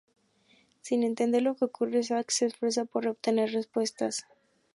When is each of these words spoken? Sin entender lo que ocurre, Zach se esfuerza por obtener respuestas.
Sin 0.81 1.03
entender 1.03 1.43
lo 1.43 1.53
que 1.55 1.65
ocurre, 1.65 2.01
Zach 2.03 2.31
se 2.31 2.47
esfuerza 2.47 2.85
por 2.85 3.05
obtener 3.05 3.51
respuestas. 3.51 4.25